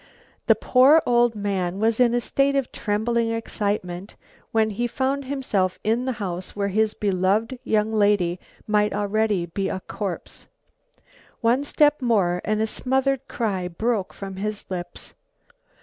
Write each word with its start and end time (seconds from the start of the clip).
The 0.47 0.55
poor 0.55 1.03
old 1.05 1.35
man 1.35 1.77
was 1.77 1.99
in 1.99 2.15
a 2.15 2.21
state 2.21 2.55
of 2.55 2.71
trembling 2.71 3.29
excitement 3.29 4.15
when 4.51 4.71
he 4.71 4.87
found 4.87 5.25
himself 5.25 5.77
in 5.83 6.05
the 6.05 6.13
house 6.13 6.55
where 6.55 6.69
his 6.69 6.95
beloved 6.95 7.59
young 7.63 7.93
lady 7.93 8.39
might 8.65 8.93
already 8.93 9.45
be 9.45 9.69
a 9.69 9.79
corpse. 9.81 10.47
One 11.41 11.63
step 11.63 12.01
more 12.01 12.41
and 12.43 12.59
a 12.59 12.65
smothered 12.65 13.27
cry 13.27 13.67
broke 13.67 14.11
from 14.11 14.37
his 14.37 14.65
lips. 14.71 15.13